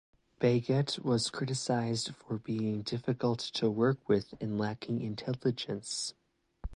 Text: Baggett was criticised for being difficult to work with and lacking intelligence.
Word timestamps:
Baggett 0.39 0.97
was 1.05 1.29
criticised 1.29 2.15
for 2.15 2.39
being 2.39 2.81
difficult 2.81 3.37
to 3.37 3.69
work 3.69 4.09
with 4.09 4.33
and 4.41 4.57
lacking 4.57 4.99
intelligence. 4.99 6.15